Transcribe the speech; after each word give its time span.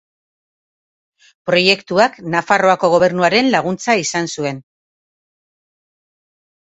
Proiektuak 1.49 2.17
Nafarroako 2.35 2.91
Gobernuaren 2.95 3.53
laguntza 3.57 3.99
izan 4.07 4.33
zuen. 4.37 4.67